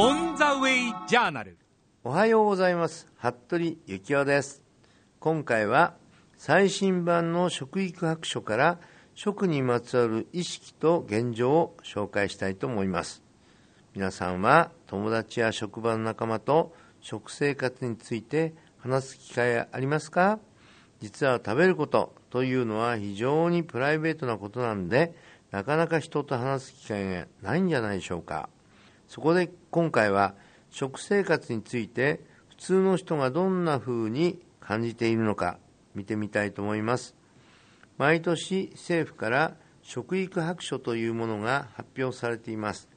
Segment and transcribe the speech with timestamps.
[0.00, 1.58] オン・ザ・ウェイ・ジャーナル
[2.04, 3.08] おはようございます。
[3.16, 4.62] 服部幸男です。
[5.18, 5.94] 今回は
[6.36, 8.78] 最新版の食育白書から
[9.16, 13.24] 食にまつわる意識と現状を紹介したいと思います。
[13.92, 20.38] 皆さんは友達や職場の仲間と食生活について話す機会ありますか？
[21.00, 25.12] 実は食べることというのは非常にプライベートなことなんで
[25.50, 28.48] なかなか人と話す機会がないんじゃないでしょうか。
[29.08, 30.34] そこで今回は
[30.70, 35.58] 食生活について普通の人がどんな風に感じているのか
[35.94, 37.14] 見てみたいと思います。
[37.96, 42.88] 毎年政府から食育白書というものが発表されています。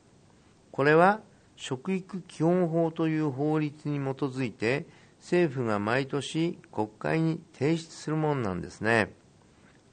[0.71, 1.21] これは
[1.55, 4.85] 食育基本法という法律に基づいて
[5.19, 9.13] 政府が毎年国会に提出するものなんですね。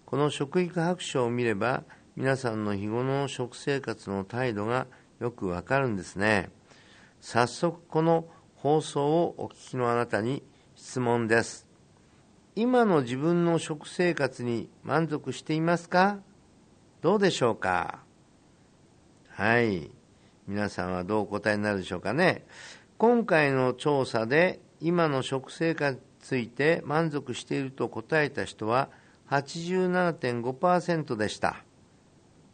[0.05, 1.85] この食育白書を見れば
[2.17, 4.89] 皆さんの日頃の食生活の態度が
[5.21, 6.51] よくわかるんですね。
[7.21, 10.43] 早速この放送をお聞きのあなたに
[10.77, 11.67] 質問です。
[12.55, 16.19] 今の自分の食生活に満足していますか？
[17.01, 18.01] どうでしょうか？
[19.29, 19.91] はい。
[20.47, 22.47] 皆さんはどうお答えになるでしょうかね？
[22.97, 28.89] 今回の調査で今の食生活について満足していると答えた人は
[29.31, 31.63] 87.5%でした。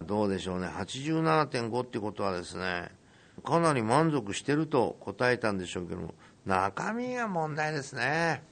[0.02, 0.68] どうでしょうね。
[0.68, 2.90] 87.5ってことはですね
[3.42, 6.14] かなり満足してると答えたんでしょうけども
[6.46, 8.42] 中身が問題ですね。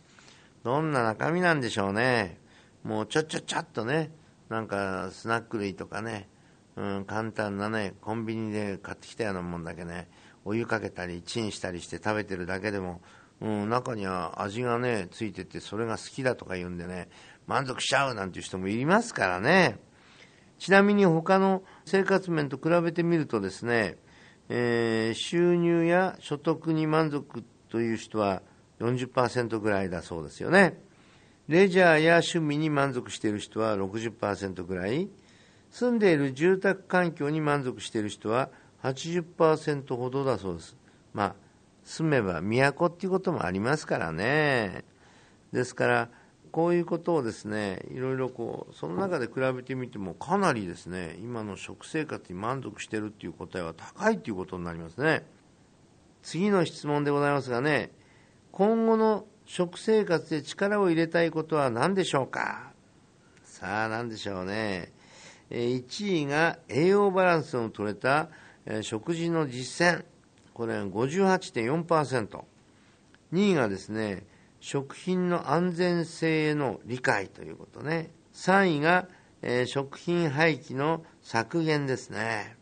[0.65, 2.39] どんな中身なんでしょうね。
[2.85, 4.11] もうちょちょちょっとね
[4.49, 6.29] なんかスナック類とかね、
[6.77, 10.09] うん、簡単なねコンビニで買ってきたようなもんだけね
[10.45, 13.01] お湯かけたりチンしたりして食べてるだけでも、
[13.41, 17.09] うん、中には味がねついててそれが好きだとか言うんでね
[17.47, 19.79] 満足しちゃうなんていう人もいますからね。
[20.63, 23.97] ちなみに他の生活面と比べてみるとですね、
[24.49, 28.43] えー、収入や所得に満足という人は
[28.79, 30.81] 40%ぐらいだそうですよね。
[31.49, 35.09] レジャーや趣味に満足している人は60%ぐらい、
[35.73, 38.49] 住んでいる住宅環境に満足している人は
[38.85, 40.77] 80%ほどだそうです。
[41.13, 41.35] まあ、
[41.83, 44.85] 住めば都っていうこともありますからね。
[45.53, 46.09] ですから、
[46.53, 55.25] こういうことをですねいろいろこうその中で比べてみてもかなりですね今の食生活に満足しているっていう答えは高いということになりますね。
[56.23, 57.91] 次の質問でございますがね
[58.53, 62.71] 今後の食生活で力を入れたいことは何でしょうか？
[63.43, 64.93] さあ何でしょうね。
[65.51, 68.29] 1位が栄養バランスの取れた
[68.83, 70.05] 食事の実践。
[70.55, 72.45] これは58.4%。
[73.33, 74.25] 2位がですね、
[74.63, 78.13] 食品の安全性への理解ということね。
[78.33, 79.09] 3位が、
[79.43, 82.57] えー、食品廃棄の削減ですね。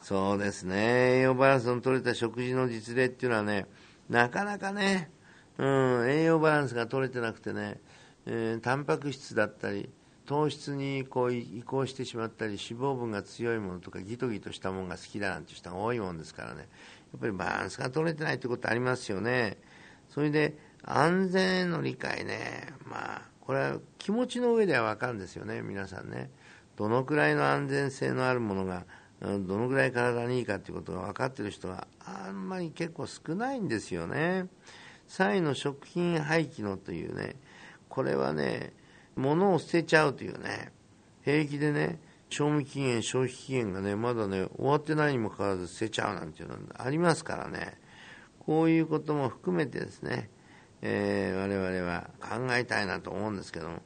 [0.00, 1.18] そうですね。
[1.18, 3.66] 栄養バランスの取れた食事の実例っていうのはね、
[4.08, 5.10] なかなかね、
[5.58, 7.78] うん、栄養バランスが取れてなくてね、
[8.24, 9.90] えー、タンパク質だったり、
[10.24, 19.58] 糖質にこう移行してしまったり、脂肪分が強いものとか、ギトギトしたものが好きだなんていう人が多いもんですからね、やっぱりバランスが取れてないってことありますよね。
[20.08, 20.56] それで、
[20.90, 26.30] 安全への理解ね、まあ、これは気持ちの上では分かるんですよね、皆さんね。
[26.76, 28.86] どのくらいの安全性のあるものが、
[29.20, 34.46] どのくらい体にいいかということが分かっている人はあんまり結構少ないんですよね。
[35.08, 37.36] 3位の食品廃棄のというね、
[37.90, 38.72] これはね、
[39.14, 40.72] 物を捨てちゃうというね、
[41.22, 42.00] 平気でね、
[42.30, 47.78] 賞味期限、消費期限がね、まだね、終わってないにもかかわらず捨てちゃうなんていうのありますからね、
[48.38, 50.30] こういうことも含めてですね、
[50.82, 53.82] えー、我々は考えたいなと思うんですけども、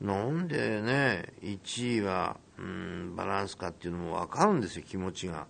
[0.00, 5.46] なんでね、1位は、うん、バランスかっていうのも分かるんですよ、気持ちが。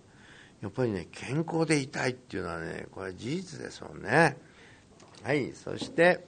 [0.61, 4.37] やっぱりね、健康でいたいっていうのはね、これ事実ですもんね。
[5.23, 6.25] はい、そして、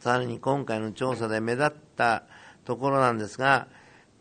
[0.00, 2.24] さらに今回の調査で目立った
[2.64, 3.68] ところなんですが、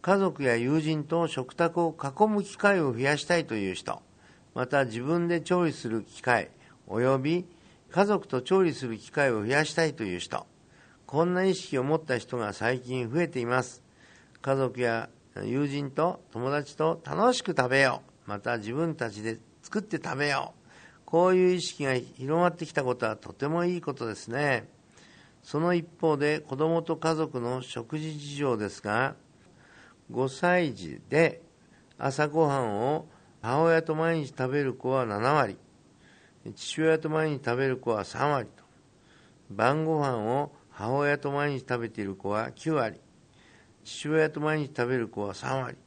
[0.02, 4.02] 家族や友人と食卓を囲む機会を増やしたいという人、
[4.56, 6.50] また自分で調理する機会、
[6.88, 7.46] 及び
[7.90, 10.46] 家族と調理する機会を増やしたいという人、
[11.06, 13.82] こんな意識を持った人が最近増えています。
[14.42, 15.10] 家族や
[15.44, 18.30] 友人と友達と楽しく食べよう。
[18.30, 20.58] また自分たちで作って食べよう。
[21.06, 24.68] こういう意識が広まってきたことはとてもいいことですね。
[25.42, 29.16] その一方で子供と家族の食事事情ですが、
[30.12, 31.42] 5歳児で
[31.98, 33.08] 朝ごはんを
[33.42, 35.58] 母親と毎日食べる子は7割、
[36.56, 38.64] 父親と毎日食べる子は3割と、
[39.50, 43.00] 晩ご飯を母親と毎日食べている子は9割、
[43.84, 45.78] 父親と毎日食べる子は3割、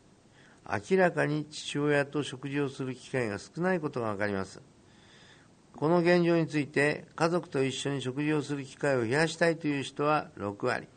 [0.91, 4.61] 明らかに父親と食事をする機会が少ないことが分かります。
[5.77, 10.89] この現状について家族と一緒に食事をする機会を増やしたいという人は6割。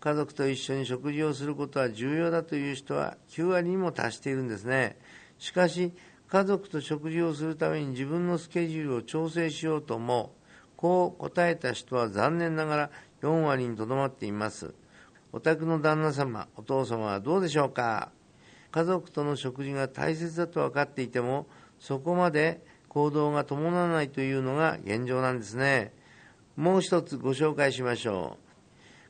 [0.00, 4.96] 家族と一緒に食事をすることは重要だという人は9割にも達しているんですね。
[5.38, 5.92] しかし
[6.30, 10.32] 家族と食事をするために自分のスケジュールを調整しようとも
[10.76, 12.90] こう答えた人は残念ながら
[13.22, 14.72] 4割にとどまっています。
[15.32, 18.12] お宅の旦那様お父様はどうでしょうか？
[18.70, 21.48] 家族との食事が大切だと分かっていても
[21.80, 25.92] そこまで行動が伴わないというのが現状なんですね。
[26.54, 28.36] もう一つご紹介しましょ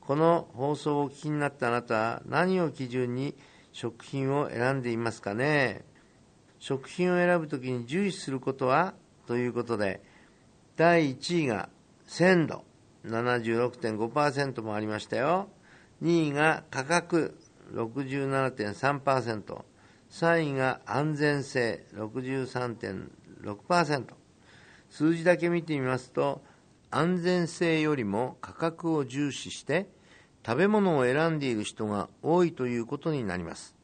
[0.03, 0.07] う。
[0.07, 3.35] この放送をお聞きになったあなたは何を基準に
[3.73, 5.85] 食品を選んでいますかね？
[6.61, 8.95] 食品を選ぶときに重視することは
[9.27, 10.01] ということで
[10.77, 11.69] 第1位が
[12.07, 12.65] 鮮度
[13.05, 15.49] 76.5%もありましたよ
[16.03, 17.37] 2位が価格
[17.73, 19.65] 67.3%、
[20.11, 24.05] 3位が安全性63.6%。
[24.89, 26.43] 数字だけ見てみますと、
[26.91, 29.87] 安全性よりも価格を重視して
[30.45, 33.77] 食べ物を選んでいる人が多いということになります。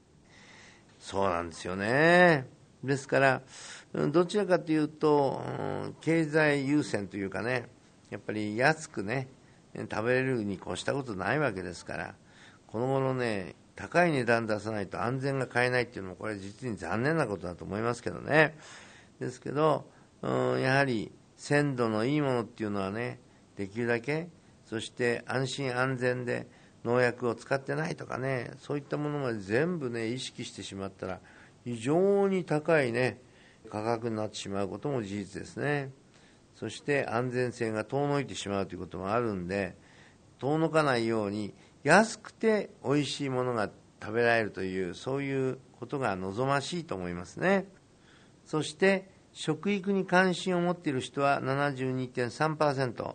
[0.98, 2.55] そうなんですよね。
[2.86, 3.42] ですから、
[3.92, 5.42] どちらかというと、
[6.00, 7.68] 経済優先というかね、
[8.10, 9.28] やっぱり安くね、
[9.90, 12.14] 食べれるに越したことないわけですから、
[12.66, 18.56] この頃ね、高い値段出さないと安全が買えないっていうのもこれ実に残念なことだと思いますけどね。
[19.20, 19.84] ですけど、
[20.22, 23.20] やはり鮮度のいいものっていうのはね
[23.56, 24.28] できるだけ
[24.64, 26.46] そして安心安全で
[26.84, 31.20] 農薬を使ってないとかねそういったものまで全部ね意識してしまったら
[31.66, 33.20] 非常に高いね
[33.68, 35.90] 価格になってしまうことも事実ですね。
[36.54, 39.76] そして安全性が遠のいてしまうということもあるんで
[40.38, 41.52] 遠のかないように
[41.82, 43.68] 安くて美味しいものが
[44.00, 47.66] 食べられるというそういうことが望ましいと思いますね。
[48.44, 53.14] そして食育に関心を持っている人は72.3%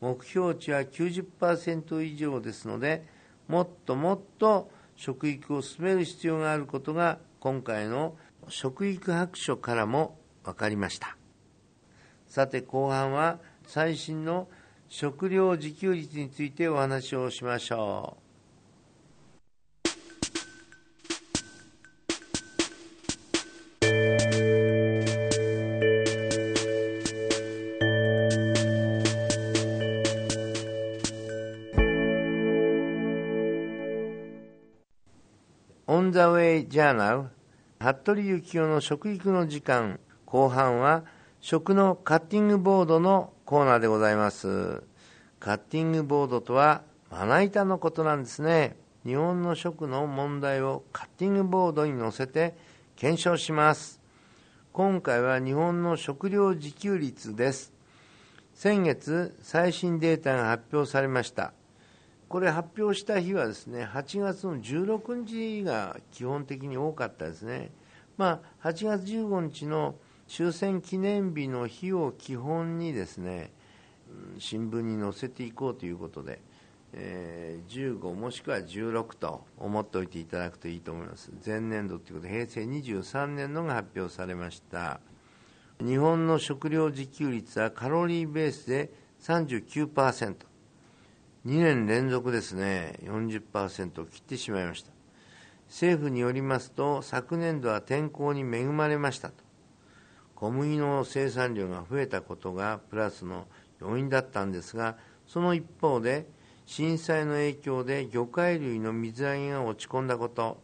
[0.00, 3.04] 目標値は90%以上ですので
[3.46, 8.16] もっともっと食育を進める必要があることが今回の
[8.48, 11.16] 食育白書からも分かりました
[12.28, 14.48] さて後半は最新の
[14.88, 18.19] 食料自給率についてお話をしましょう。
[36.50, 37.24] オン・ザ・ウェイ・ジャーナル
[37.78, 41.04] 服部幸男の食育の時間後半は
[41.40, 44.82] 食のカッティングボードのコーナーでございます。
[45.38, 48.76] カッティングボードとはまな板のことなんですね。
[49.06, 52.54] 日本の食の問題をカッティングボードに載せて
[52.96, 54.00] 検証します。
[54.72, 57.72] 今回は日本の食料自給率です。
[58.54, 61.52] 先月、最新データが発表されました。
[62.30, 67.72] これ発表した日はですね、8月の16日が基本的に多かったですね。
[68.16, 69.96] まあ、8月15日の
[70.28, 73.50] 終戦記念日の日を基本にですね
[74.38, 76.40] 新聞に載せていこうということで、
[76.92, 81.32] えー、15もしくは16と思っておいていただくといいと思います。
[81.44, 85.00] 前年度ということで平成23年のが発表されました。
[85.80, 90.49] 日本の食料自給率はカロリーベースで39%
[91.46, 94.90] 2年連続ですね40%を切ってしまいました。
[95.68, 99.34] 政府によりますと昨年度は天候に恵まれましたと。
[100.34, 103.46] 小麦の生産量が増えたことがプラスの
[103.80, 106.26] 要因だったんですがその一方で
[106.64, 110.58] 震災の影響で魚介類の水揚げが落ち込んだこと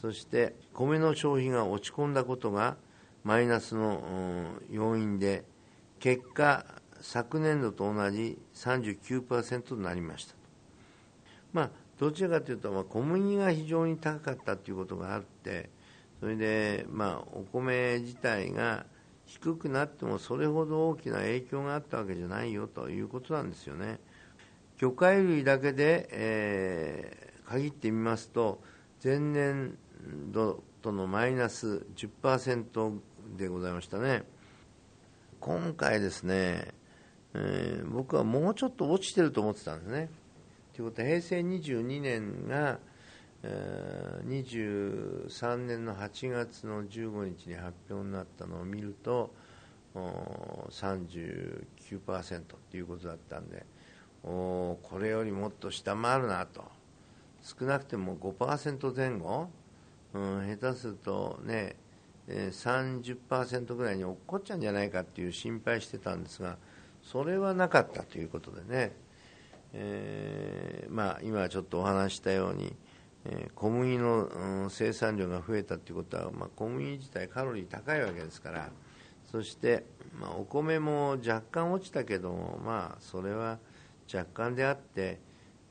[0.00, 2.76] そして米の消費が落ち込んだことが
[3.24, 4.02] マイナスの
[4.70, 5.44] 要因で
[5.98, 6.66] 結果
[7.00, 10.34] 昨年度と同じ39%となりました
[11.52, 15.70] まあどちらかというと、まあ、小麦が非常に高かったということがあって
[16.20, 18.86] それで、まあ、お米自体が
[19.26, 23.98] 低くなってもそれほど大きな影響があったわけじゃないよということなんですよね。
[24.78, 28.60] 魚介類だけで、えー、限ってみますと
[29.02, 29.76] 前年
[30.32, 32.98] 度とのマイナス10%
[33.36, 34.24] でございましたね。
[35.40, 36.72] 今回ですね、
[37.38, 40.08] えー、僕はもうちょっと落ちてると思ってたんですね。
[40.74, 42.78] ということは平成22年が
[43.42, 49.34] え23年の8月の15日に発表になったのを見ると
[49.94, 53.64] 39%っていうことだったんで
[54.24, 56.64] おこれよりもっと下回るなと
[57.42, 59.48] 少なくても5%前後、
[60.12, 61.76] うん、下手するとね、
[62.28, 66.56] 30%ぐらいに落っこっちゃうんじゃないかっていう心配してたんですが
[67.10, 68.92] それはなかったということでね、
[69.72, 72.74] えー、まあ、今ちょっとお話したように、
[73.24, 78.70] えー、小麦の、うん、生産量が増えたということは、まあ、小麦自体カロリー高いわけですから。
[79.30, 79.84] そして、
[80.20, 83.58] まあ、お米も若干落ちたけども、まあ、それは
[84.12, 85.20] 若干であって、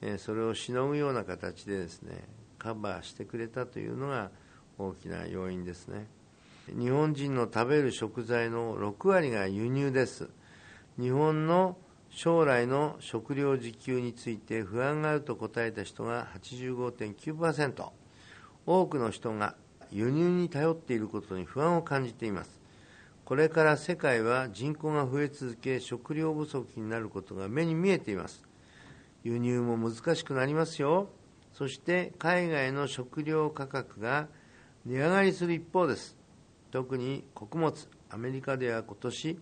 [0.01, 2.27] えそれをしのぐような形でですね
[2.59, 4.29] カバーしてくれたというのが
[4.77, 6.07] 大きな要因ですね。
[6.67, 10.29] 日本人の食べる食材の6割が輸入です。
[10.99, 11.77] 日本の
[12.09, 17.89] 将来の食料自給について不安があると答えた人が85.9%
[18.65, 19.55] 多くの人が
[19.91, 22.61] 輸入に頼っていることに不安を感じています。
[23.25, 28.43] これから世界は人口が増え続け食料不足になることが目に見えています。
[29.23, 31.09] 輸入も難しくなりますよ。
[31.51, 34.27] そして海外の食料価格が
[34.85, 36.15] 値上がりする一方です。
[36.71, 37.73] 特に穀物
[38.09, 39.39] アメリカでは今年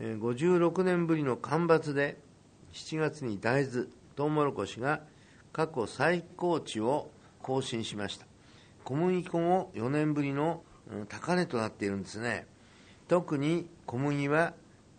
[0.00, 2.18] 56年ぶりの干ばつで
[2.72, 5.00] 7月に大豆トウモロコシが
[5.52, 7.10] 過去最高値を
[7.42, 8.26] 更新しました。
[8.84, 10.62] 小麦粉も4年ぶりの
[11.08, 12.46] 高値となっているんですね。
[13.08, 14.54] 特に小麦は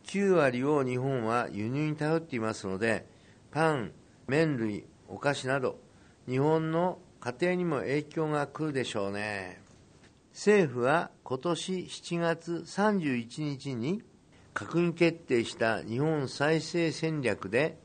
[0.06, 3.06] 9割を日本は輸入に頼っていますので
[3.52, 3.92] パン、
[4.28, 5.80] 麺類、お菓子など
[6.28, 9.62] 日本の家庭にも影響が来るでしょうね。
[10.34, 14.02] 政府は今年7月31日に
[14.54, 17.78] 閣議決定した日本再生戦略で、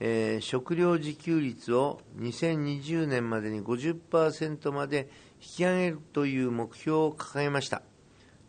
[0.00, 5.08] えー、食料自給率を2020年までに50%まで
[5.40, 7.82] 引き上げるという目標を掲げました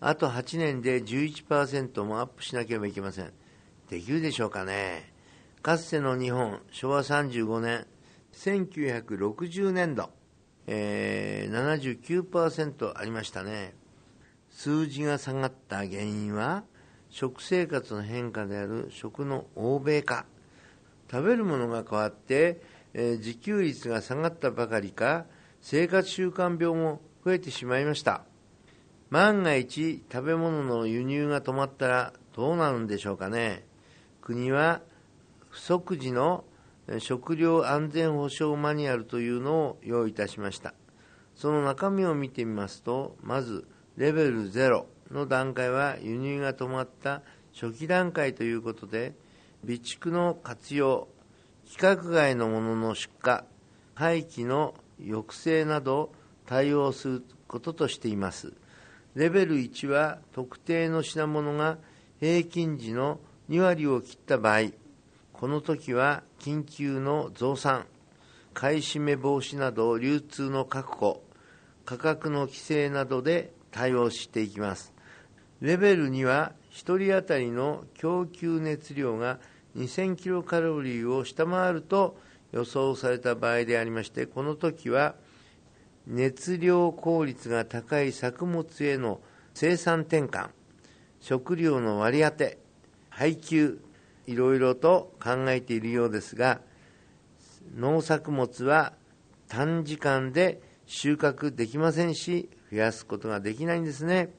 [0.06, 3.32] あと8年で11%もアップしなければいけません。
[3.90, 5.14] できるでしょうかね。
[5.62, 7.88] かつての日本、昭和35年、
[8.34, 10.10] 1960年度、
[10.68, 13.76] えー、79%ありましたね。
[14.50, 16.66] 数字が下がった原因は、
[17.14, 20.26] 食生活の変化である食の欧米化。
[21.12, 22.60] 食べるものが変わって、
[22.94, 25.26] えー、自給率が下がったばかりか、
[25.62, 28.24] 生活習慣病も増えてしまいました。
[29.14, 33.64] 万が一食べ物の輸入が止まったらどうなるんでしょうかね
[34.22, 34.82] 国は
[35.50, 36.46] 不足時の
[36.98, 40.74] 食料安全保障マニュアルというのを用意いたしました
[41.36, 43.68] その中身を見てみますとまず
[43.98, 47.22] レベル0の段階は輸入が止まった
[47.54, 49.14] 初期段階ということで
[49.64, 51.08] 備蓄の活用
[51.66, 53.40] 規格外のものの出荷
[53.96, 56.12] 廃棄の抑制など
[56.46, 58.54] 対応することとしています。
[59.16, 61.78] レベル1は特定の品物が
[62.20, 63.20] 平均時の
[63.50, 64.72] 2割を切った場合、
[65.32, 67.86] この時は緊急の増産、
[68.54, 71.24] 買い占め防止など流通の確保、
[71.86, 74.94] 価格の規制などで対応していきます。
[75.60, 79.40] レベル2は1人当たりの供給熱量が
[79.76, 82.18] 2000キロカロリーを下回ると
[82.52, 85.16] 予想された場合でありまして、この時は
[86.06, 89.20] 熱量効率が高い作物への
[89.54, 90.50] 生産転換、
[91.20, 92.58] 食料の割り当て、
[93.10, 93.80] 配給、
[94.28, 96.62] いろいろと考えているようですが、
[97.76, 98.94] 農作物は
[99.48, 104.34] 短時間で収穫できませんし、増やすことができないんですね。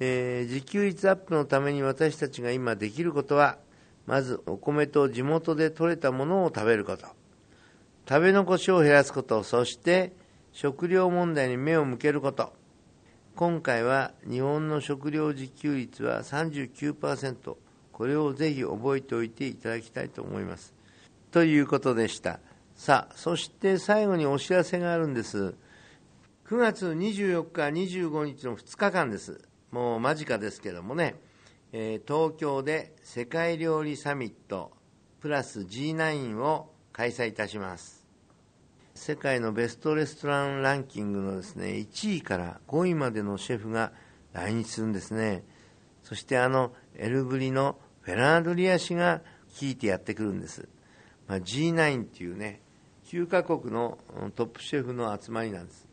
[0.00, 3.58] えー、自給率アップのために私たちが今できることは、
[4.04, 7.06] まずお米と地元で採れたものを食べること、
[8.08, 10.12] 食べ残しを減らすこと、そして
[10.50, 12.52] 食料問題に目を向けること。
[13.36, 17.56] 今回は日本の食料自給率は39%
[17.92, 20.74] これをぜひ覚えておいていただきたいと思います。
[21.30, 22.40] ということでした。
[22.74, 25.54] さあそして最後にお知らせがあるんです。
[26.52, 29.40] 9月24日25日の2日間です。
[29.70, 31.14] もう間近ですけどもね、
[31.72, 34.70] えー、東京で世界料理サミット
[35.20, 38.06] プラス G9 を開催いたします。
[38.94, 43.92] 世界のベストレストランランキングのですね1位から5位までのシェフが
[44.34, 45.44] 来日するんですね。
[46.02, 50.68] そしてあのエルブリのフェラードリア氏が率いてやってくるんです、
[51.28, 52.60] まあ、G9 っていうね
[53.06, 53.96] 9カ国の
[54.36, 55.91] トップシェフの集まりなんです。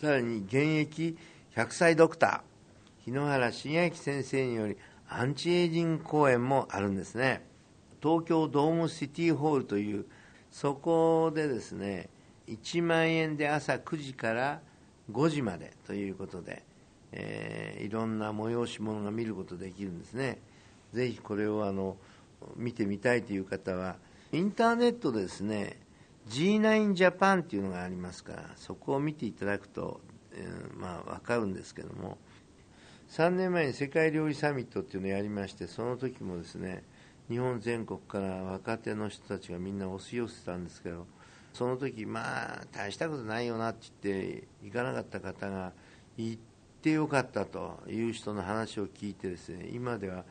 [0.00, 1.18] さらに現役
[1.54, 4.78] 100歳ドクター日野原茂明先生により
[5.10, 7.44] アンチエイジング公演もあるんですね。
[8.02, 10.06] 東京ドームシティホールという
[10.50, 12.08] そこでですね
[12.48, 14.62] 1万円で朝9時から
[15.12, 16.62] 5時までということで、
[17.12, 20.38] えー、いろんな催し物が見ることできるんですね。
[20.94, 21.98] ぜひこれをあの
[22.56, 23.96] 見てみたいという方は
[24.32, 25.76] インターネットでですね
[26.28, 30.00] G9 ジャパンっていうのがありますからそこを見ていただくと、
[30.32, 32.18] えー、まあ分かるんですけども
[33.10, 36.84] 3年前に世界料理サミットっていうのをやりましてその時もですね
[37.28, 41.06] 日本全国から若手の人たちがみんな押し寄せたんですけど
[41.52, 45.72] その時まあ大したことないよなって言って行かなかった方が
[46.16, 46.40] 行っ
[46.82, 50.24] てよかったという人の話を聞いてですね今では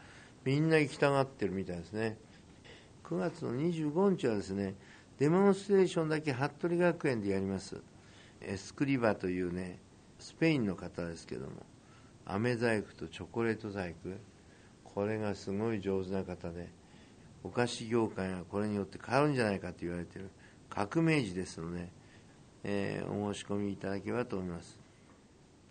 [0.46, 2.18] みんな行きたがってるみたいですね。
[3.04, 4.76] 9月の25日はですね
[5.20, 7.82] デモンストレーションだけ服部学園でやります。
[8.40, 9.80] エスクリバというね
[10.18, 11.52] スペインの方ですけども
[12.26, 14.12] 飴細工とチョコレート細工。
[14.86, 16.70] これがすごい上手な方で
[17.44, 20.30] お菓子業界がこれによって変わるんじゃないかと言われている
[20.70, 21.90] 革命児ですので、
[22.64, 24.80] えー、お申し込みいただければと思います。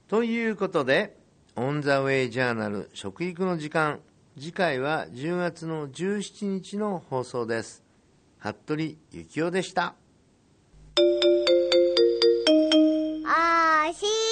[0.09, 1.17] ということで
[1.57, 4.00] 「オン・ザ・ウェイ・ジャーナル食育の時間」
[4.38, 7.88] 次回は10月の17日の放送です。
[8.38, 9.95] 服部幸男でした。
[10.97, 11.02] お
[13.92, 14.27] しい。